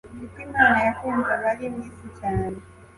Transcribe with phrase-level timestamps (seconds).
[0.19, 2.57] Kuko Imana yakunze abari mu isi cyane,